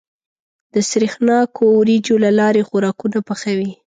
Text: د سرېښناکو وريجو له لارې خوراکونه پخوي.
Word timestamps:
د 0.73 0.75
سرېښناکو 0.89 1.63
وريجو 1.79 2.15
له 2.25 2.29
لارې 2.39 2.67
خوراکونه 2.69 3.19
پخوي. 3.27 3.71